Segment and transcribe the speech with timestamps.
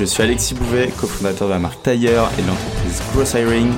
[0.00, 3.70] Je suis Alexis Bouvet, cofondateur de la marque Tailleur et de l'entreprise Gross Hiring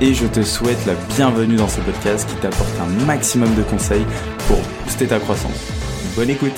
[0.00, 4.06] et je te souhaite la bienvenue dans ce podcast qui t'apporte un maximum de conseils
[4.48, 5.70] pour booster ta croissance.
[6.16, 6.56] Bonne écoute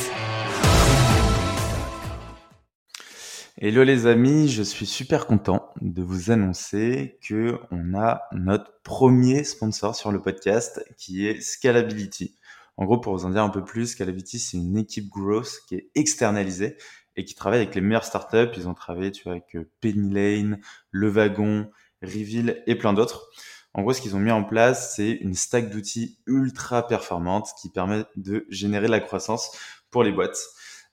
[3.57, 9.43] Hello les amis, je suis super content de vous annoncer que on a notre premier
[9.43, 12.37] sponsor sur le podcast qui est Scalability.
[12.77, 15.75] En gros, pour vous en dire un peu plus, Scalability, c'est une équipe growth qui
[15.75, 16.77] est externalisée
[17.19, 18.53] et qui travaille avec les meilleures startups.
[18.57, 23.29] Ils ont travaillé tu vois, avec euh, Penny Lane, Le Wagon, Reveal et plein d'autres.
[23.75, 27.71] En gros, ce qu'ils ont mis en place, c'est une stack d'outils ultra performante qui
[27.71, 29.51] permet de générer de la croissance
[29.91, 30.39] pour les boîtes.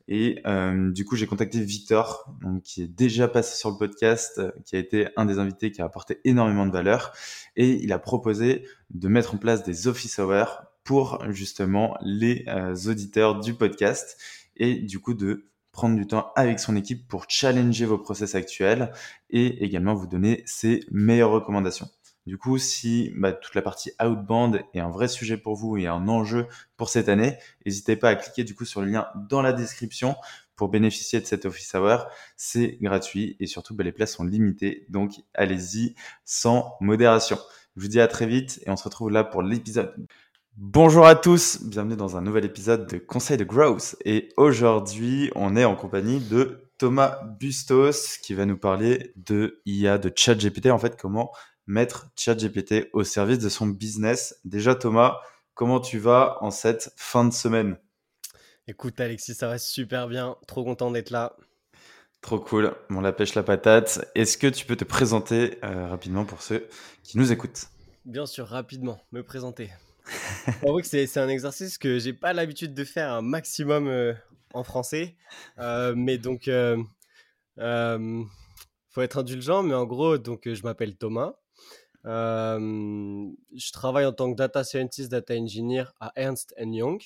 [0.07, 4.41] Et euh, du coup, j'ai contacté Victor, donc, qui est déjà passé sur le podcast,
[4.65, 7.13] qui a été un des invités qui a apporté énormément de valeur.
[7.55, 12.75] Et il a proposé de mettre en place des office hours pour justement les euh,
[12.87, 14.17] auditeurs du podcast
[14.57, 15.45] et du coup de
[15.75, 18.91] prendre du temps avec son équipe pour challenger vos process actuels
[19.29, 21.89] et également vous donner ses meilleures recommandations.
[22.25, 25.85] Du coup, si bah, toute la partie outbound est un vrai sujet pour vous et
[25.85, 29.41] un enjeu pour cette année, n'hésitez pas à cliquer du coup sur le lien dans
[29.41, 30.15] la description
[30.55, 32.07] pour bénéficier de cet office hour.
[32.37, 37.37] C'est gratuit et surtout bah, les places sont limitées, donc allez-y sans modération.
[37.75, 39.93] Je vous dis à très vite et on se retrouve là pour l'épisode.
[40.57, 43.97] Bonjour à tous, bienvenue dans un nouvel épisode de Conseil de Growth.
[44.05, 49.97] Et aujourd'hui, on est en compagnie de Thomas Bustos qui va nous parler de IA,
[49.97, 50.67] de ChatGPT.
[50.67, 51.33] En fait, comment
[51.67, 54.39] mettre ChatGPT au service de son business.
[54.45, 55.19] Déjà, Thomas,
[55.55, 57.77] comment tu vas en cette fin de semaine?
[58.69, 60.37] Écoute, Alexis, ça va super bien.
[60.47, 61.35] Trop content d'être là.
[62.21, 62.73] Trop cool.
[62.89, 64.09] Bon, la pêche, la patate.
[64.15, 66.69] Est-ce que tu peux te présenter euh, rapidement pour ceux
[67.03, 67.65] qui nous écoutent?
[68.05, 69.69] Bien sûr, rapidement, me présenter.
[70.61, 74.13] que c'est un exercice que j'ai pas l'habitude de faire un maximum euh,
[74.53, 75.15] en français.
[75.59, 76.83] Euh, mais donc, euh,
[77.57, 79.63] faut être indulgent.
[79.63, 81.33] Mais en gros, donc, je m'appelle Thomas.
[82.03, 87.01] je travaille en tant que data scientist, data engineer à Ernst Young.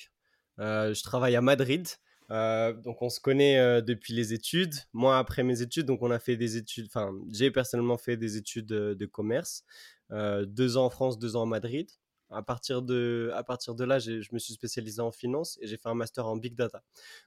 [0.58, 1.86] je travaille à Madrid.
[2.28, 4.74] donc on se connaît depuis les études.
[4.92, 6.86] Moi après mes études, donc on a fait des études.
[6.86, 9.64] Enfin, j'ai personnellement fait des études de commerce,
[10.10, 11.88] deux ans en France, deux ans à Madrid
[12.30, 13.32] à partir de,
[13.80, 16.82] là, je me suis spécialisé en finance et j'ai fait un master en big data.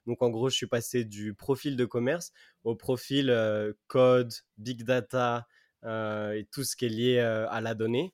[0.07, 2.31] Donc en gros, je suis passé du profil de commerce
[2.63, 5.47] au profil euh, code, big data
[5.83, 8.13] euh, et tout ce qui est lié euh, à la donnée.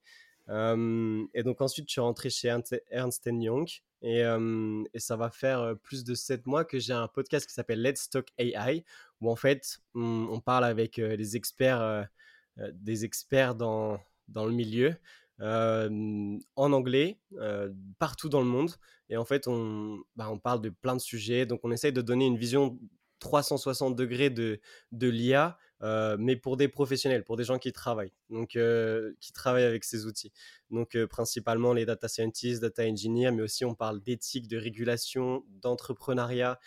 [0.49, 2.47] et donc ensuite, je suis rentré chez
[2.89, 3.69] Ernst Young
[4.01, 4.23] et,
[4.97, 8.27] ça va faire plus de sept mois que j'ai un podcast qui s'appelle Let's Talk
[8.39, 8.83] AI
[9.21, 12.07] où en fait, on, on parle avec les experts,
[12.57, 14.95] des experts dans, dans le milieu
[15.41, 17.19] en anglais,
[17.97, 18.71] partout dans le monde.
[19.09, 21.45] Et en fait, on, bah, on parle de plein de sujets.
[21.45, 22.77] Donc, on essaye de donner une vision
[23.19, 24.59] 360 degrés de,
[24.91, 25.57] de l'IA,
[26.17, 28.57] mais pour des professionnels, pour des gens qui travaillent, donc
[29.19, 30.31] qui travaillent avec ces outils.
[30.71, 36.59] Donc principalement les data scientists, data engineers, mais aussi on parle d'éthique, de régulation, d'entrepreneuriat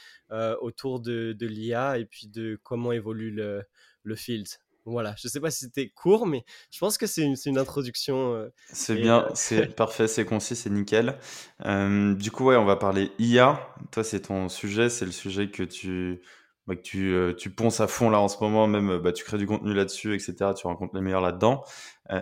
[0.61, 3.65] autour de, de l'IA et puis de comment évolue le,
[4.03, 4.47] le field.
[4.85, 8.35] Voilà, je sais pas si c'était court, mais je pense que c'est une, une, introduction.
[8.35, 11.19] Euh, c'est bien, euh, c'est parfait, c'est concis, c'est nickel.
[11.65, 13.75] Euh, du coup, ouais, on va parler IA.
[13.93, 16.21] Toi, c'est ton sujet, c'est le sujet que tu,
[16.67, 19.39] bah, que tu, tu ponces à fond là en ce moment, même bah, tu crées
[19.39, 20.51] du contenu là-dessus, etc.
[20.57, 21.63] Tu rencontres les meilleurs là-dedans.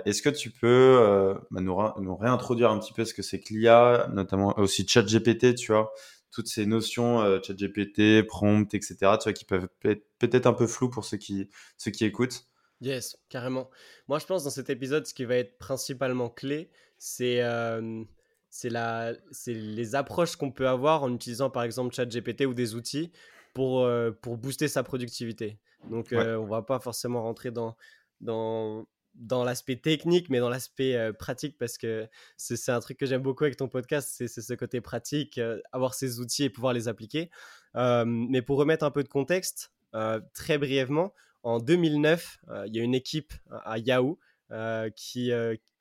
[0.05, 3.55] Est-ce que tu peux bah, nous, nous, réintroduire un petit peu ce que c'est que
[3.55, 5.93] l'IA, notamment aussi ChatGPT, tu vois?
[6.41, 8.95] Toutes ces notions ChatGPT, prompt, etc.
[8.99, 12.47] Tu vois, qui peuvent être peut-être un peu floues pour ceux qui, ceux qui écoutent.
[12.81, 13.69] Yes, carrément.
[14.09, 18.03] Moi, je pense dans cet épisode, ce qui va être principalement clé, c'est euh,
[18.65, 19.13] la,
[19.47, 23.13] les approches qu'on peut avoir en utilisant par exemple ChatGPT ou des outils
[23.53, 25.59] pour, euh, pour booster sa productivité.
[25.91, 27.77] Donc, euh, on va pas forcément rentrer dans,
[28.21, 33.23] dans, dans l'aspect technique, mais dans l'aspect pratique, parce que c'est un truc que j'aime
[33.23, 35.41] beaucoup avec ton podcast, c'est ce côté pratique,
[35.73, 37.31] avoir ces outils et pouvoir les appliquer.
[37.75, 39.73] mais pour remettre un peu de contexte,
[40.35, 41.13] très brièvement,
[41.43, 44.19] en 2009, euh, il y a une équipe à Yahoo
[44.95, 45.33] qui,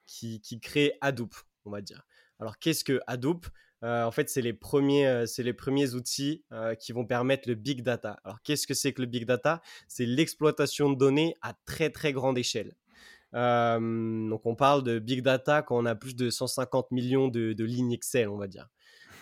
[0.06, 1.36] qui, crée Hadoop,
[1.66, 2.06] on va dire.
[2.40, 3.48] Alors, qu'est-ce que Hadoop?
[3.82, 6.44] En fait, c'est les, premiers, c'est les premiers outils
[6.80, 8.20] qui vont permettre le big data.
[8.24, 9.62] Alors, qu'est-ce que c'est que le big data?
[9.88, 12.76] C'est l'exploitation de données à très, très grande échelle.
[13.34, 17.64] Donc on parle de big data quand on a plus de 150 millions de, de
[17.64, 18.70] lignes Excel, on va dire.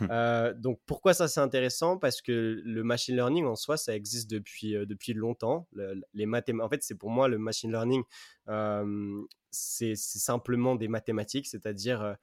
[0.10, 1.98] Euh, donc pourquoi ça c'est intéressant?
[1.98, 5.68] Parce que le machine learning en soi, ça existe depuis, euh, depuis longtemps.
[6.14, 8.04] les en fait, c'est pour moi le machine learning,
[8.50, 12.16] euh, c'est simplement des mathématiques, c'est-à-dire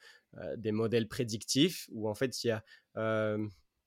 [0.57, 2.63] des modèles prédictifs où en fait il y a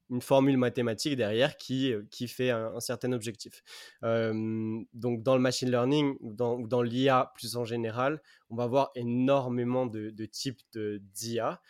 [0.09, 3.63] une formule mathématique derrière qui, qui fait un, certain objectif.
[4.01, 9.86] donc dans le machine learning ou dans, l'IA plus en général, on va voir énormément
[9.86, 11.62] de, de types d'IA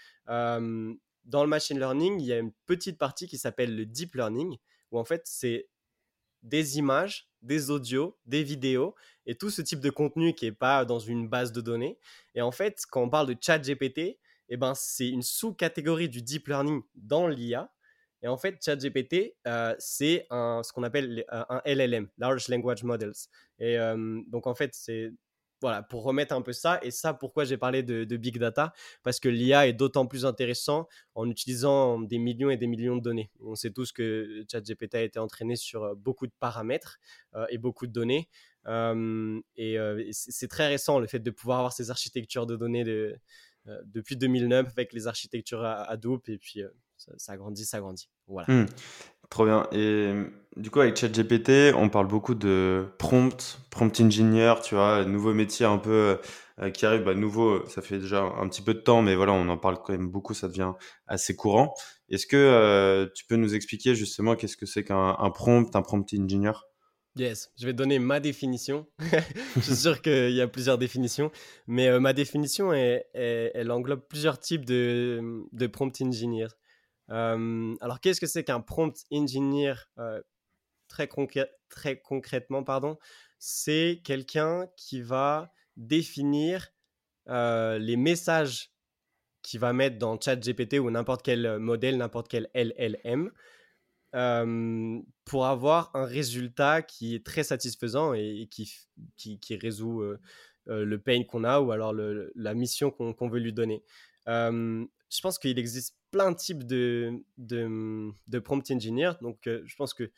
[1.28, 4.58] dans le machine learning, il y a une petite partie qui s'appelle le deep learning,
[4.92, 5.68] où en fait, c'est
[6.42, 8.96] des images, des audios, des vidéos
[9.26, 12.00] et tout ce type de contenu qui n'est pas dans une base de données.
[12.34, 14.18] Et en fait, quand on parle de chat GPT,
[14.50, 17.70] eh ben, c'est une sous-catégorie du deep learning dans l'IA.
[18.28, 23.14] Et en fait, ChatGPT, euh, c'est ce qu'on appelle un LLM, Large Language Models.
[23.58, 25.14] Et euh, donc, en fait, c'est
[25.62, 26.78] voilà, pour remettre un peu ça.
[26.84, 30.90] Et ça, pourquoi j'ai parlé de, big data Parce que l'IA est d'autant plus intéressant
[31.16, 33.32] en utilisant des millions et des millions de données.
[33.40, 37.00] On sait tous que ChatGPT a été entraîné sur euh, beaucoup de paramètres
[37.34, 38.28] euh, et beaucoup de données.
[38.66, 43.18] et euh, c'est très récent le fait de pouvoir avoir ces architectures de données de,
[43.86, 46.28] depuis 2009 avec les architectures Hadoop.
[46.28, 46.62] Et puis,
[46.98, 48.10] ça, ça grandit, ça grandit.
[48.28, 48.54] Voilà.
[48.54, 48.66] Mmh.
[49.30, 49.68] Trop bien.
[49.72, 50.14] Et
[50.56, 55.66] du coup, avec ChatGPT, on parle beaucoup de prompt, prompt engineer, tu vois, nouveau métier
[55.66, 56.20] un peu
[56.60, 59.34] euh, qui arrive, bah, nouveau, ça fait déjà un petit peu de temps, mais voilà,
[59.34, 60.74] on en parle quand même beaucoup, ça devient
[61.08, 61.74] assez courant.
[62.10, 66.06] Est-ce que euh, tu peux nous expliquer justement qu'est-ce que c'est qu'un prompt, un prompt
[66.18, 66.54] engineer?
[67.18, 68.88] Yes, je vais donner ma définition.
[69.56, 71.32] je suis sûr qu'il y a plusieurs définitions,
[71.68, 76.48] mais euh, ma définition, elle englobe plusieurs types de, de prompt engineers
[77.10, 79.76] alors, qu'est-ce que c'est qu'un prompt engineer
[80.88, 81.10] très,
[81.70, 82.98] très concrètement pardon?
[83.40, 86.68] C'est quelqu'un qui va définir
[87.28, 88.72] les messages
[89.44, 93.32] qu'il va mettre dans ChatGPT ou n'importe quel modèle, n'importe quel LLM,
[95.26, 98.74] pour avoir un résultat qui est très satisfaisant et, qui,
[99.16, 100.04] qui, résout
[100.66, 103.84] le pain qu'on a ou alors la mission qu'on veut lui donner.
[105.10, 109.14] Je pense qu'il existe plein de types de, de, prompt engineer.
[109.22, 110.12] Donc, euh, je pense que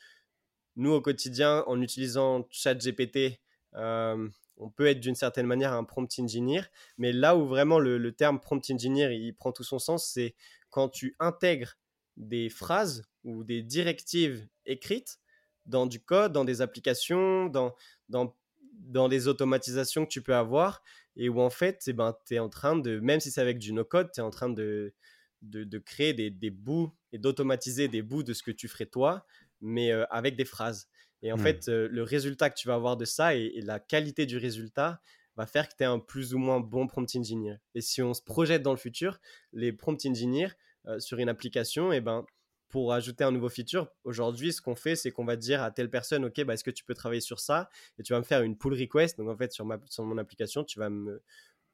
[0.75, 3.39] nous, au quotidien, en utilisant ChatGPT,
[3.75, 6.61] euh, on peut être d'une certaine manière un prompt engineer.
[6.97, 10.35] Mais là où vraiment le, terme prompt engineer il prend tout son sens, c'est
[10.69, 11.77] quand tu intègres
[12.17, 15.19] des phrases ou des directives écrites
[15.65, 17.75] dans du code, dans des applications, dans,
[18.09, 18.35] dans,
[18.79, 20.81] dans des automatisations que tu peux avoir,
[21.15, 23.59] et où en fait, eh ben, tu es en train de, même si c'est avec
[23.59, 24.93] du no-code, tu es en train de,
[25.41, 29.25] de, créer des, bouts et d'automatiser des bouts de ce que tu ferais toi,
[29.61, 30.87] mais euh, avec des phrases.
[31.21, 31.41] Et en mmh.
[31.41, 35.01] fait, euh, le résultat que tu vas avoir de ça et, la qualité du résultat
[35.35, 37.57] va faire que tu es un plus ou moins bon prompt engineer.
[37.75, 39.19] Et si on se projette dans le futur,
[39.53, 40.51] les prompt engineers
[40.87, 42.25] euh, sur une application, eh ben,
[42.69, 45.89] pour ajouter un nouveau feature, aujourd'hui, ce qu'on fait, c'est qu'on va dire à telle
[45.89, 47.69] personne, OK, bah, est-ce que tu peux travailler sur ça?
[47.97, 49.17] Et tu vas me faire une pull request.
[49.17, 51.21] Donc, en fait, sur, ma, sur mon application, tu vas me,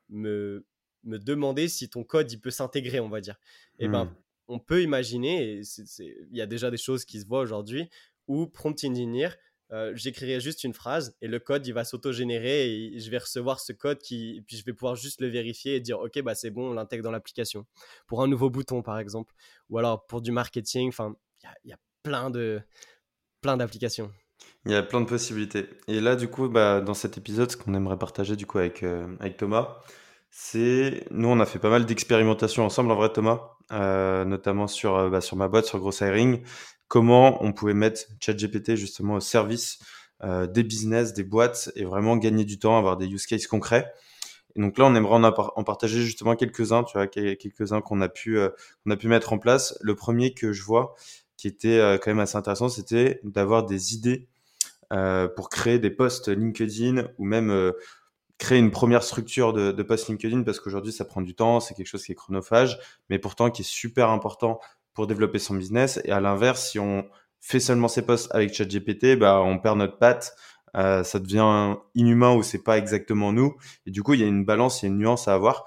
[0.09, 0.65] me
[1.06, 3.36] me demander si ton code il peut s'intégrer, on va dire.
[3.80, 4.15] Et eh ben, mmh.
[4.47, 5.62] on peut imaginer, et
[6.00, 7.89] il y a déjà des choses qui se voient aujourd'hui,
[8.27, 9.30] où prompt engineer,
[9.71, 13.59] euh, j'écrirai juste une phrase et le code il va s'auto-générer et je vais recevoir
[13.59, 16.51] ce code qui puis je vais pouvoir juste le vérifier et dire ok bah c'est
[16.51, 17.66] bon on l'intègre dans l'application.
[18.06, 19.33] Pour un nouveau bouton par exemple.
[19.69, 21.16] Ou alors pour du marketing enfin
[21.63, 22.61] il y, a plein de
[23.42, 24.11] plein d'applications.
[24.66, 25.68] Il y a plein de possibilités.
[25.87, 28.83] Et là du coup bah, dans cet épisode ce qu'on aimerait partager du coup avec,
[28.83, 29.80] euh, avec Thomas
[30.37, 35.09] c'est nous, on a fait pas mal d'expérimentations ensemble, en vrai, Thomas, euh, notamment sur,
[35.09, 36.44] bah, sur ma boîte, sur Gross Hiring,
[36.87, 39.80] comment on pouvait mettre ChatGPT justement au service
[40.23, 43.92] euh, des business, des boîtes, et vraiment gagner du temps, avoir des use cases concrets.
[44.56, 45.15] Et donc là, on aimerait
[45.56, 48.39] en, partager justement quelques-uns, tu vois, quelques-uns qu'on a pu
[48.83, 49.77] qu'on a pu mettre en place.
[49.81, 50.95] Le premier que je vois,
[51.35, 54.30] qui était quand même assez intéressant, c'était d'avoir des idées
[55.35, 57.73] pour créer des posts LinkedIn ou même
[58.37, 61.73] créer une première structure de, de post LinkedIn parce qu'aujourd'hui ça prend du temps, c'est
[61.73, 64.59] quelque chose qui est chronophage, mais pourtant qui est super important
[64.95, 65.99] pour développer son business.
[66.06, 67.07] Et à l'inverse, si on
[67.40, 70.35] fait seulement ses posts avec ChatGPT, bah on perd notre patte,
[70.75, 73.56] euh, ça devient inhumain ou c'est pas exactement nous.
[73.85, 75.66] Et du coup, il y a une balance, il y a une nuance à avoir.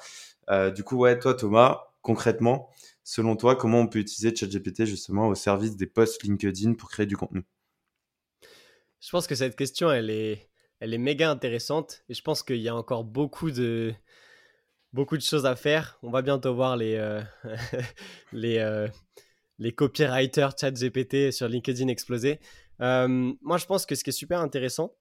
[0.50, 2.70] Euh, du coup, ouais, toi Thomas, concrètement,
[3.04, 7.06] selon toi, comment on peut utiliser ChatGPT justement au service des posts LinkedIn pour créer
[7.06, 7.44] du contenu?
[9.00, 10.48] Je pense que cette question, elle est
[10.80, 13.92] elle est méga intéressante et je pense qu'il y a encore beaucoup de,
[14.92, 15.98] beaucoup de choses à faire.
[16.02, 17.22] On va bientôt voir les, euh,
[18.34, 18.88] euh,
[19.58, 22.40] les copywriters chat GPT sur LinkedIn exploser.
[22.80, 24.94] Euh, moi, je pense que ce qui est super intéressant,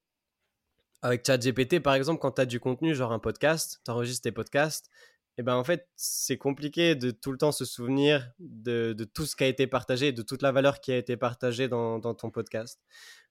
[1.01, 4.31] avec ChatGPT, par exemple, quand tu as du contenu, genre un podcast, tu enregistres tes
[4.31, 4.89] podcasts,
[5.37, 9.35] et ben en fait, c'est compliqué de tout le temps se souvenir de, tout ce
[9.35, 12.81] qui a été partagé, de toute la valeur qui a été partagée dans, ton podcast.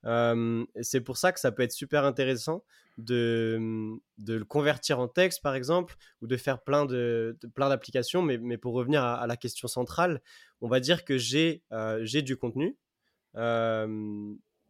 [0.04, 2.64] C'est pour ça que ça peut être super intéressant
[2.96, 8.22] de, le convertir en texte, par exemple, ou de faire plein de, plein d'applications.
[8.22, 10.22] Mais, mais, pour revenir à, la question centrale,
[10.60, 11.64] on va dire que j'ai
[12.02, 12.76] j'ai du contenu.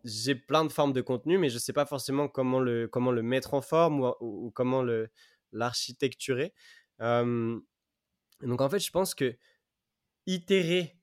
[0.04, 3.10] J'ai plein de formes de contenu, mais je ne sais pas forcément comment le, comment
[3.10, 4.84] le mettre en forme ou, ou, comment
[5.52, 6.54] l'architecturer.
[7.00, 7.58] Euh,
[8.42, 9.36] donc en fait, je pense que
[10.26, 10.96] itérer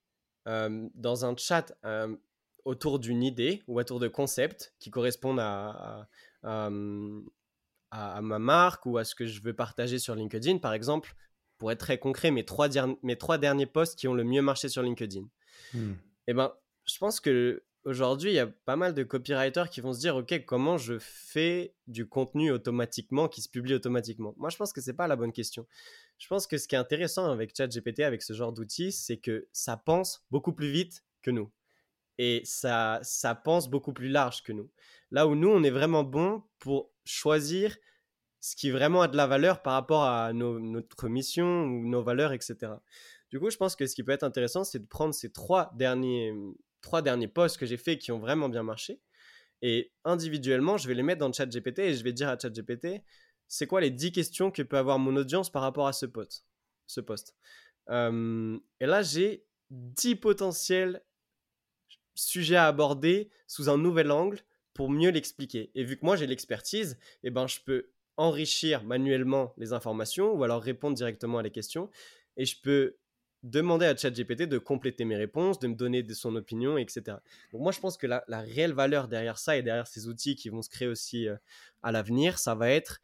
[0.48, 2.16] euh, dans un chat euh,
[2.66, 6.08] autour d'une idée ou autour de concepts qui correspondent à,
[6.44, 6.70] à,
[8.22, 11.16] ma marque ou à ce que je veux partager sur LinkedIn, par exemple,
[11.58, 12.68] pour être très concret, mes trois,
[13.04, 15.26] mes trois derniers posts qui ont le mieux marché sur LinkedIn.
[15.74, 15.94] Hmm.
[16.28, 16.54] Eh ben,
[16.86, 20.16] je pense que aujourd'hui, il y a pas mal de copywriters qui vont se dire,
[20.16, 24.34] OK, comment je fais du contenu automatiquement, qui se publie automatiquement?
[24.38, 25.68] Moi, je pense que ce n'est pas la bonne question.
[26.18, 29.48] Je pense que ce qui est intéressant avec ChatGPT, avec ce genre d'outils, c'est que
[29.52, 31.52] ça pense beaucoup plus vite que nous.
[32.18, 34.70] Et ça, ça pense beaucoup plus large que nous.
[35.12, 37.76] Là où nous, on est vraiment bon pour choisir
[38.40, 42.34] ce qui vraiment a de la valeur par rapport à notre mission ou nos valeurs,
[42.34, 42.74] etc.
[43.30, 45.72] Du coup, je pense que ce qui peut être intéressant, c'est de prendre ces trois
[45.76, 46.34] derniers
[46.84, 49.02] trois derniers posts que j'ai faits qui ont vraiment bien marché.
[49.64, 52.38] Et individuellement, je vais les mettre dans le chat GPT et je vais dire à
[52.38, 53.02] chat GPT,
[53.48, 56.46] c'est quoi les 10 questions que peut avoir mon audience par rapport à ce post.
[56.86, 57.36] Ce post.
[57.90, 61.02] Euh, et là, j'ai 10 potentiels
[62.14, 64.42] sujets à aborder sous un nouvel angle
[64.74, 65.72] pour mieux l'expliquer.
[65.76, 70.44] Et vu que moi j'ai l'expertise, eh ben, je peux enrichir manuellement les informations ou
[70.44, 71.90] alors répondre directement à les questions.
[72.38, 72.98] Et je peux
[73.44, 77.18] demander à ChatGPT de compléter mes réponses, de me donner de son opinion, etc.
[77.52, 80.50] Donc moi, je pense que la, réelle valeur derrière ça et derrière ces outils qui
[80.50, 81.36] vont se créer aussi euh,
[81.82, 83.02] à l'avenir, ça va être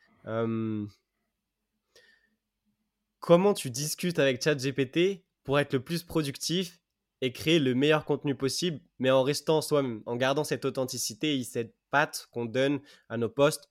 [3.19, 6.79] comment tu discutes avec ChatGPT pour être le plus productif
[7.21, 11.43] et créer le meilleur contenu possible, mais en restant soi-même, en gardant cette authenticité et
[11.43, 12.79] cette patte qu'on donne
[13.09, 13.69] à nos posts,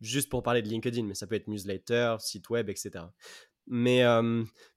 [0.00, 3.04] juste pour parler de LinkedIn, mais ça peut être newsletter, site web, etc.
[3.68, 4.02] Mais,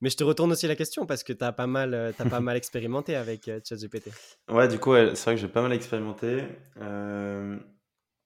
[0.02, 2.40] mais je te retourne aussi la question parce que tu as pas mal, as pas
[2.40, 4.10] mal expérimenté avec ChatGPT.
[4.50, 6.44] Ouais, du coup, c'est vrai que j'ai pas mal expérimenté.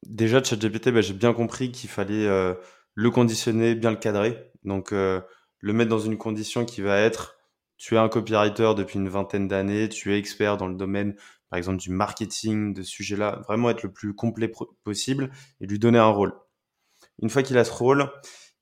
[0.06, 2.28] déjà, ChatGPT, bah, j'ai bien compris qu'il fallait
[2.96, 4.52] le conditionner, bien le cadrer.
[4.64, 7.38] Donc, le mettre dans une condition qui va être
[7.84, 11.16] tu es un copywriter depuis une vingtaine d'années, tu es expert dans le domaine,
[11.50, 14.50] par exemple, du marketing, de ce sujet-là, vraiment être le plus complet
[14.86, 16.34] possible et lui donner un rôle.
[17.22, 18.10] Une fois qu'il a ce rôle,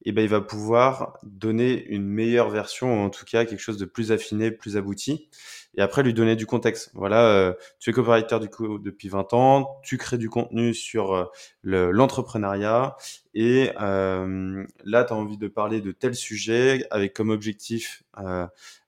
[0.05, 3.77] eh ben, il va pouvoir donner une meilleure version, ou en tout cas quelque chose
[3.77, 5.29] de plus affiné, plus abouti.
[5.75, 6.91] Et après, lui donner du contexte.
[6.93, 11.13] Voilà, euh, tu es copywriter du coup depuis 20 ans, tu crées du contenu sur
[11.13, 11.25] euh,
[11.63, 12.98] l'entrepreneuriat,
[13.34, 18.03] et euh, là, tu as envie de parler de tel sujet avec comme objectif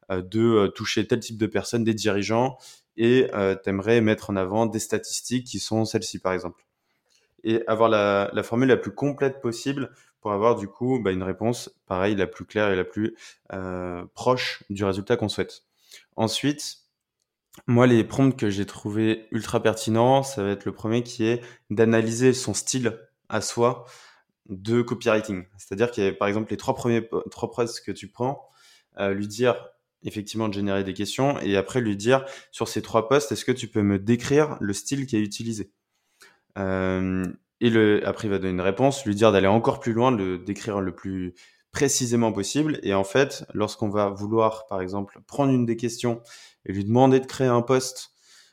[0.09, 2.57] de toucher tel type de personnes, des dirigeants,
[2.97, 6.65] et tu aimerais mettre en avant des statistiques qui sont celles-ci, par exemple.
[7.45, 9.91] Et avoir la, la formule la plus complète possible
[10.23, 13.15] pour avoir du coup bah, une réponse, pareil, la plus claire et la plus
[13.51, 15.63] euh, proche du résultat qu'on souhaite.
[16.15, 16.77] Ensuite,
[17.67, 21.41] moi, les prompts que j'ai trouvé ultra pertinents, ça va être le premier qui est
[21.69, 23.85] d'analyser son style à soi
[24.47, 25.43] de copywriting.
[25.57, 28.47] C'est-à-dire qu'il y a par exemple les trois premiers trois posts que tu prends,
[28.99, 29.67] euh, lui dire
[30.03, 33.51] effectivement de générer des questions et après lui dire sur ces trois posts, est-ce que
[33.51, 35.71] tu peux me décrire le style qui est utilisé?
[36.57, 37.25] Euh,
[37.63, 40.35] et le, après, il va donner une réponse, lui dire d'aller encore plus loin, de
[40.35, 41.33] décrire le plus
[41.71, 42.77] précisément possible.
[42.83, 46.21] Et en fait, lorsqu'on va vouloir, par exemple, prendre une des questions
[46.65, 48.11] et lui demander de créer un post,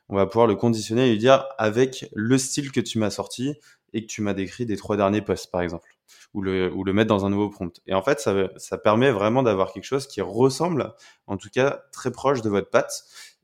[0.09, 3.57] on va pouvoir le conditionner et lui dire avec le style que tu m'as sorti
[3.93, 5.97] et que tu m'as décrit des trois derniers posts, par exemple,
[6.33, 7.81] ou le, ou le mettre dans un nouveau prompt.
[7.89, 10.95] Et en fait, ça, ça permet vraiment d'avoir quelque chose qui ressemble,
[11.27, 13.03] en tout cas, très proche de votre patte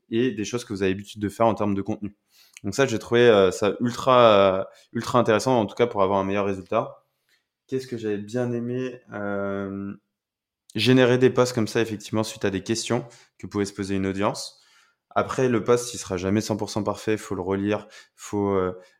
[0.09, 2.15] et des choses que vous avez l'habitude de faire en termes de contenu.
[2.63, 6.19] Donc ça, j'ai trouvé euh, ça ultra, euh, ultra intéressant, en tout cas pour avoir
[6.19, 7.05] un meilleur résultat.
[7.67, 9.93] Qu'est-ce que j'avais bien aimé euh,
[10.75, 13.05] Générer des posts comme ça, effectivement, suite à des questions
[13.39, 14.61] que pouvait se poser une audience.
[15.09, 18.55] Après, le post, il sera jamais 100% parfait, faut le relire, faut,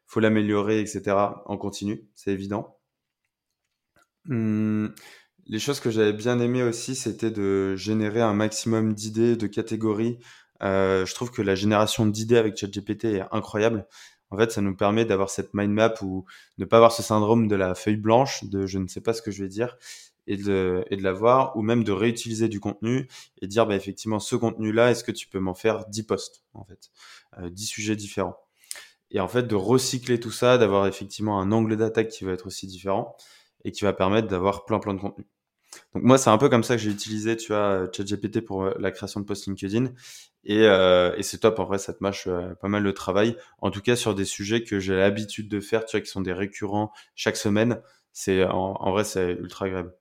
[0.08, 1.16] faut l'améliorer, etc.
[1.46, 2.80] en continu, c'est évident.
[4.30, 4.94] Hum,
[5.46, 10.20] les choses que j'avais bien aimé aussi, c'était de générer un maximum d'idées, de catégories
[10.64, 13.88] euh, je trouve que la génération d'idées avec ChatGPT est incroyable.
[14.30, 16.26] En fait, ça nous permet d'avoir cette mind map ou
[16.58, 19.22] ne pas avoir ce syndrome de la feuille blanche, de je ne sais pas ce
[19.22, 19.78] que je vais dire,
[20.28, 23.08] et de, et de l'avoir, ou même de réutiliser du contenu
[23.42, 26.66] et dire, bah, effectivement, ce contenu-là, est-ce que tu peux m'en faire 10 posts, en
[26.66, 26.90] fait,
[27.40, 28.38] euh, 10 sujets différents?
[29.12, 32.48] et en fait de recycler tout ça, d'avoir effectivement un angle d'attaque qui va être
[32.48, 33.16] aussi différent
[33.64, 35.26] et qui va permettre d'avoir plein plein de contenu.
[35.94, 38.74] Donc moi, c'est un peu comme ça que j'ai utilisé, tu vois, ChatGPT pour euh,
[38.80, 39.92] la création de posts LinkedIn.
[40.50, 43.36] Et, euh, et c'est top, en vrai, ça te mâche euh, pas mal le travail.
[43.60, 46.22] En tout cas, sur des sujets que j'ai l'habitude de faire, tu vois, qui sont
[46.22, 47.82] des récurrents chaque semaine.
[48.14, 49.94] C'est en, vrai, c'est ultra agréable.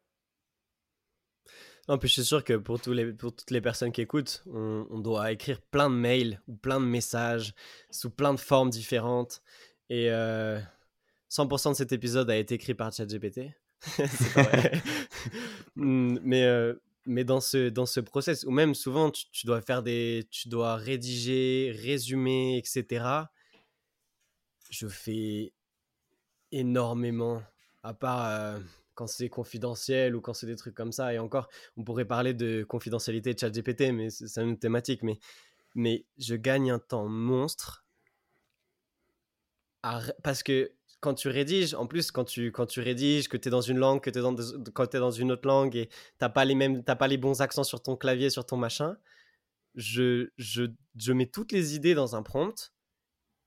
[1.89, 4.45] En plus, je suis sûr que pour, tous les, pour toutes les personnes qui écoutent,
[4.47, 7.53] on, doit écrire plein de mails ou plein de messages
[7.91, 9.43] sous plein de formes différentes.
[9.91, 13.51] Et 100% de cet épisode a été écrit par ChatGPT.
[15.77, 16.73] Hmm, mais, euh,
[17.07, 20.27] mais dans ce, dans ce process, ou même souvent, tu, dois faire des.
[20.31, 23.05] Tu dois rédiger, résumer, etc.
[24.71, 25.53] Je fais
[26.53, 27.43] énormément,
[27.83, 28.59] à part euh,
[28.95, 31.15] quand c'est confidentiel ou quand c'est des trucs comme ça.
[31.15, 35.03] Et encore, on pourrait parler de confidentialité de ChatGPT, mais c'est une thématique.
[35.03, 35.19] Mais,
[35.75, 37.87] mais je gagne un temps monstre
[40.23, 40.73] parce que
[41.07, 43.79] quand tu rédiges, en plus, quand tu, quand tu rédiges, que tu es dans une
[43.79, 46.83] langue, que tu es, dans, es dans une autre langue et tu pas, les mêmes,
[46.83, 48.97] pas les bons accents sur ton clavier, sur ton machin,
[49.77, 50.65] je, je,
[50.97, 52.75] je mets toutes les idées dans un prompt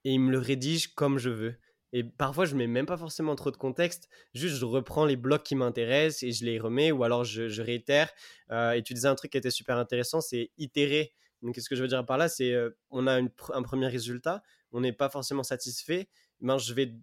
[0.06, 1.56] et il me le rédige comme je veux.
[1.92, 5.44] Et parfois, je mets même pas forcément trop de contexte, juste je reprends les blocs
[5.44, 8.10] qui m'intéressent et je les remets, ou alors je, réitère.
[8.52, 11.12] Euh, et tu disais un truc qui était super intéressant, c'est itérer.
[11.42, 12.30] Donc, qu'est-ce que je veux dire par là?
[12.30, 16.08] C'est euh, on a un premier résultat, on n'est pas forcément satisfait,
[16.40, 16.94] ben, je vais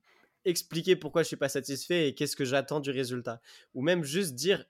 [0.47, 3.41] expliquer pourquoi je suis pas satisfait et qu'est-ce que j'attends du résultat.
[3.75, 4.65] Ou même juste dire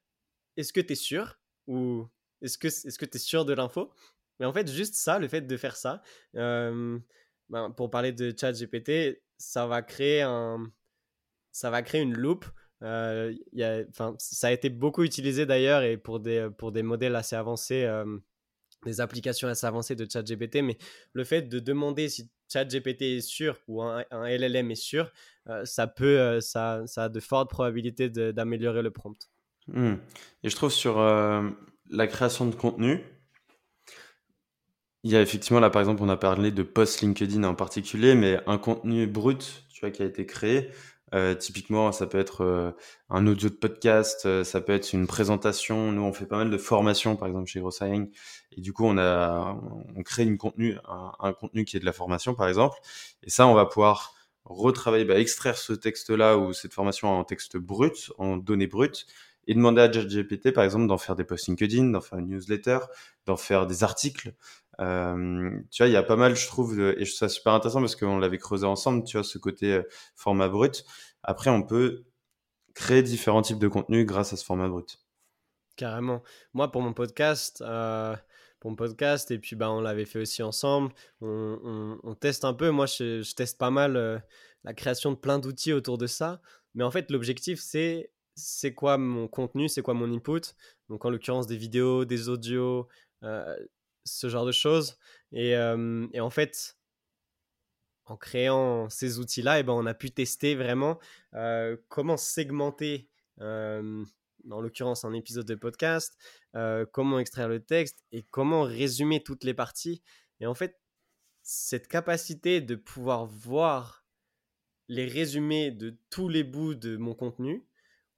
[0.56, 2.08] est-ce que tu es sûr ou
[2.42, 3.92] est-ce que est-ce que tu es sûr de l'info?
[4.40, 6.02] Mais en fait, juste ça, le fait de faire ça,
[6.34, 10.72] ben, pour parler de chat GPT, ça va créer un
[11.52, 12.46] ça va créer une loupe.
[12.82, 13.84] Euh, y a,
[14.18, 17.88] ça a été beaucoup utilisé d'ailleurs et pour des, pour des modèles assez avancés,
[18.84, 20.76] des applications assez avancées de chat GPT, mais
[21.12, 25.10] le fait de demander si ChatGPT est sûr ou un, LLM est sûr,
[25.48, 29.30] euh, ça peut, euh, ça, ça, a de fortes probabilités d'améliorer le prompt.
[29.68, 29.94] Hmm.
[30.42, 31.48] Et je trouve sur euh,
[31.90, 33.02] la création de contenu,
[35.02, 38.14] il y a effectivement là par exemple on a parlé de post LinkedIn en particulier,
[38.14, 40.70] mais un contenu brut, tu vois, qui a été créé,
[41.12, 42.72] typiquement, ça peut être euh,
[43.10, 45.92] un audio de podcast, euh, ça peut être une présentation.
[45.92, 48.10] Nous, on fait pas mal de formations, par exemple, chez Grossying.
[48.52, 49.56] Et du coup, on a,
[49.94, 50.76] on crée une contenu,
[51.20, 52.78] un, contenu qui est de la formation, par exemple.
[53.22, 54.14] Et ça, on va pouvoir
[54.44, 59.06] retravailler, bah, extraire ce texte-là ou cette formation en texte brut, en données brutes,
[59.46, 62.78] et demander à ChatGPT, par exemple, d'en faire des posts LinkedIn, d'en faire une newsletter,
[63.26, 64.34] d'en faire des articles.
[64.78, 67.80] Tu vois, il y a pas mal, je trouve, et je trouve ça super intéressant
[67.80, 69.82] parce qu'on l'avait creusé ensemble, tu vois, ce côté
[70.14, 70.84] format brut.
[71.22, 72.04] Après, on peut
[72.74, 74.98] créer différents types de contenus grâce à ce format brut.
[75.76, 76.22] Carrément.
[76.52, 77.64] Moi, pour mon podcast,
[78.60, 82.70] pour mon podcast, et puis bah, on l'avait fait aussi ensemble, on, teste un peu.
[82.70, 84.22] Moi, je, je teste pas mal
[84.64, 86.40] la création de plein d'outils autour de ça.
[86.74, 90.42] Mais en fait, l'objectif, c'est c'est quoi mon contenu, c'est quoi mon input?
[90.90, 92.86] Donc, en l'occurrence, des vidéos, des audios,
[94.06, 94.96] ce genre de choses.
[95.32, 96.78] Et, et, en fait,
[98.06, 100.98] en créant ces outils-là, eh ben, on a pu tester vraiment
[101.88, 104.04] comment segmenter, en
[104.46, 106.16] l'occurrence un épisode de podcast,
[106.92, 110.02] comment extraire le texte et comment résumer toutes les parties.
[110.40, 110.80] Et en fait,
[111.42, 114.04] cette capacité de pouvoir voir
[114.88, 117.66] les résumés de tous les bouts de mon contenu,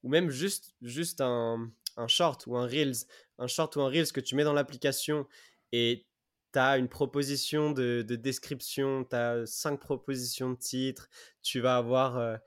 [0.02, 3.06] ou même juste, juste un, un short ou un Reels,
[3.38, 5.26] un short ou un Reels que tu mets dans l'application
[5.72, 6.06] et
[6.52, 11.08] tu as une proposition de, description, tu as cinq propositions de titres,
[11.42, 12.38] tu vas avoir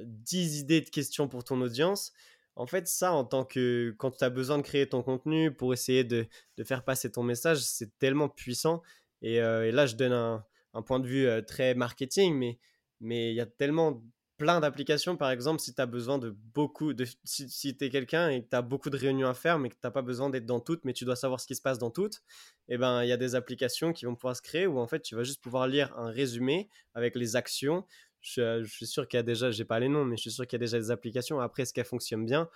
[0.00, 2.12] 10 euh, idées de questions pour ton audience.
[2.56, 5.72] En fait, ça, en tant que quand tu as besoin de créer ton contenu pour
[5.72, 6.26] essayer de,
[6.64, 8.82] faire passer ton message, c'est tellement puissant.
[9.22, 10.44] Et, euh, là, je donne un,
[10.82, 12.56] point de vue euh, très marketing,
[13.00, 14.02] mais il y a tellement
[14.38, 17.90] plein d'applications, par exemple, si tu as besoin de beaucoup, de, si, si tu es
[17.90, 20.00] quelqu'un et que tu as beaucoup de réunions à faire, mais que tu n'as pas
[20.00, 22.22] besoin d'être dans toutes, mais tu dois savoir ce qui se passe dans toutes,
[22.68, 25.00] eh ben, il y a des applications qui vont pouvoir se créer où en fait,
[25.00, 27.84] tu vas juste pouvoir lire un résumé avec les actions.
[28.20, 30.46] Je, suis sûr qu'il y a déjà, j'ai pas les noms, mais je suis sûr
[30.46, 31.40] qu'il y a déjà des applications.
[31.40, 32.48] Après, est-ce qu'elles fonctionnent bien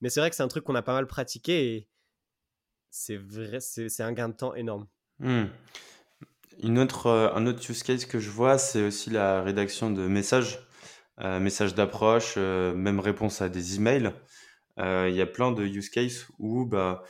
[0.00, 1.88] Mais c'est vrai que c'est un truc qu'on a pas mal pratiqué et
[2.90, 4.88] c'est vrai, c'est un gain de temps énorme.
[5.20, 5.46] Hmm.
[6.60, 10.08] Une autre, euh, un autre use case que je vois, c'est aussi la rédaction de
[10.08, 10.67] messages euh,
[11.20, 14.12] message d'approche, euh, même réponse à des emails.
[14.78, 17.02] Euh, il y a plein de use cases où bah,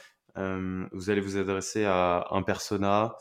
[0.93, 3.17] vous allez vous adresser à un persona,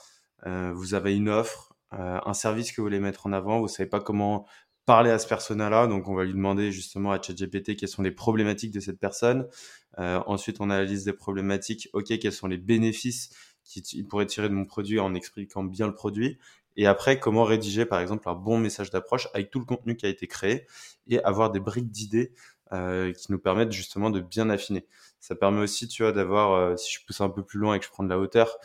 [0.45, 3.99] vous avez une offre, un service que vous voulez mettre en avant, vous savez pas
[3.99, 4.45] comment
[4.85, 8.11] parler à ce persona-là, donc on va lui demander justement à ChatGPT quelles sont les
[8.11, 9.47] problématiques de cette personne.
[9.97, 11.89] ensuite, on a la liste des problématiques.
[11.93, 13.31] Ok, quels sont les bénéfices
[13.67, 16.37] qu'il pourrait tirer de mon produit en expliquant bien le produit.
[16.77, 20.05] Et après, comment rédiger, par exemple, un bon message d'approche avec tout le contenu qui
[20.05, 20.67] a été créé
[21.07, 22.33] et avoir des briques d'idées
[22.71, 24.85] euh, qui nous permettent justement de bien affiner.
[25.19, 27.79] Ça permet aussi, tu vois, d'avoir, euh, si je pousse un peu plus loin et
[27.79, 28.57] que je prends de la hauteur,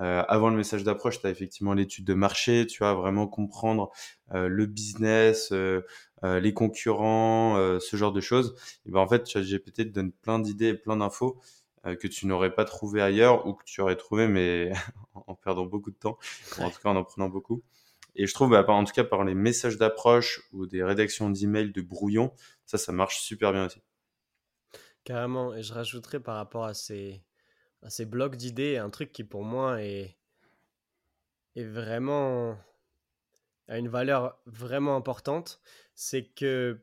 [0.00, 3.90] euh, avant le message d'approche, tu as effectivement l'étude de marché, tu vois, vraiment comprendre
[4.32, 5.82] euh, le business, euh,
[6.22, 8.54] les concurrents, ce genre de choses.
[8.84, 11.40] Et ben en fait, ChatGPT te donne plein d'idées et plein d'infos
[11.82, 14.72] que tu n'aurais pas trouvé ailleurs ou que tu aurais trouvé, mais
[15.14, 16.18] en perdant beaucoup de temps,
[16.58, 17.62] ou en tout cas en en prenant beaucoup.
[18.16, 21.72] Et je trouve, bah, en tout cas, par les messages d'approche ou des rédactions d'emails
[21.72, 22.32] de brouillon,
[22.66, 23.80] ça, ça marche super bien aussi.
[25.04, 25.54] Carrément.
[25.54, 27.22] Et je rajouterais par rapport à ces,
[27.82, 30.18] à ces blocs d'idées, un truc qui pour moi est,
[31.56, 32.58] est vraiment
[33.70, 35.60] a une valeur vraiment importante,
[35.94, 36.80] c'est que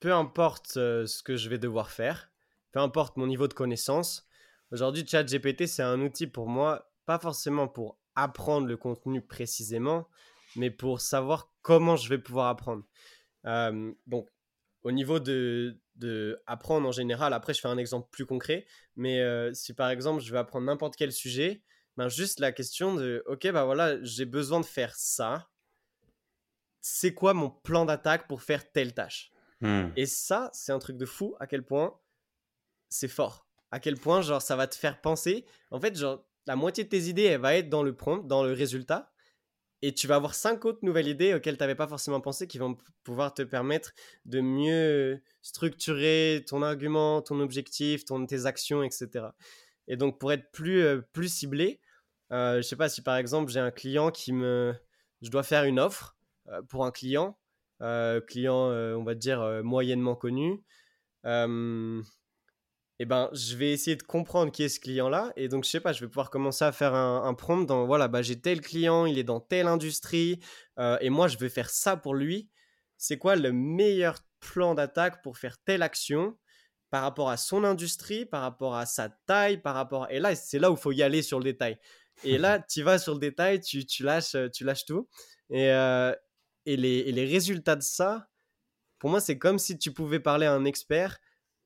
[0.00, 2.30] peu importe euh, ce que je vais devoir faire,
[2.72, 4.26] peu importe mon niveau de connaissance,
[4.70, 10.08] aujourd'hui ChatGPT c'est un outil pour moi, pas forcément pour apprendre le contenu précisément,
[10.56, 12.84] mais pour savoir comment je vais pouvoir apprendre.
[13.46, 14.28] Euh, donc
[14.84, 17.32] au niveau de, de apprendre en général.
[17.32, 18.66] Après, je fais un exemple plus concret.
[18.96, 21.62] Mais euh, si par exemple, je vais apprendre n'importe quel sujet,
[21.96, 25.48] ben juste la question de, ok, bah voilà, j'ai besoin de faire ça.
[26.80, 29.30] C'est quoi mon plan d'attaque pour faire telle tâche?
[29.60, 29.90] Hmm.
[29.96, 31.36] Et ça, c'est un truc de fou.
[31.38, 31.96] À quel point
[32.92, 33.46] c'est fort.
[33.70, 35.46] À quel point, genre, ça va te faire penser.
[35.70, 38.44] En fait, genre, la moitié de tes idées, elle va être dans le prompt, dans
[38.44, 39.12] le résultat
[39.82, 42.56] et tu vas avoir cinq autres nouvelles idées auxquelles tu n'avais pas forcément pensé qui
[42.58, 43.92] vont pouvoir te permettre
[44.24, 49.26] de mieux structurer ton argument, ton objectif, ton, tes actions, etc.
[49.88, 51.80] Et donc, pour être plus, euh, plus ciblé,
[52.32, 54.72] euh, je sais pas si par exemple j'ai un client qui me.
[55.20, 56.16] Je dois faire une offre
[56.48, 57.36] euh, pour un client,
[58.28, 60.62] client, on va dire, moyennement connu
[62.98, 65.32] eh ben, je vais essayer de comprendre qui est ce client-là.
[65.36, 68.08] Et donc, je sais pas, je vais pouvoir commencer à faire un, prompt dans, voilà,
[68.08, 70.40] bah, j'ai tel client, il est dans telle industrie,
[70.78, 72.50] euh, et moi, je vais faire ça pour lui.
[72.98, 76.36] C'est quoi le meilleur plan d'attaque pour faire telle action
[76.90, 80.06] par rapport à son industrie, par rapport à sa taille, par rapport...
[80.10, 81.78] Et là, c'est là où il faut y aller sur le détail.
[82.22, 85.08] Et là, tu vas sur le détail, tu, tu, lâches, tu lâches tout.
[85.48, 86.14] Et, euh,
[86.66, 88.28] et, les, et les résultats de ça,
[88.98, 91.18] pour moi, c'est comme si tu pouvais parler à un expert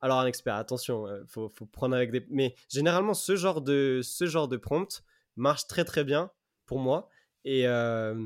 [0.07, 2.25] alors un expert, attention, il euh, faut, prendre avec des...
[2.31, 5.03] Mais généralement, ce genre de, ce genre de prompt
[5.35, 6.31] marche très très bien
[6.65, 7.09] pour moi.
[7.45, 8.25] Et, euh,